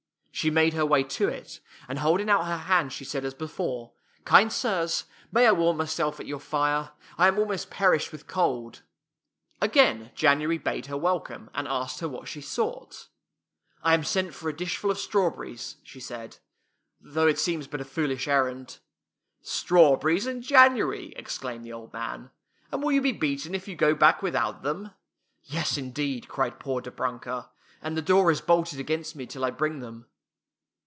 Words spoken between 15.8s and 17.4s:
she said," though it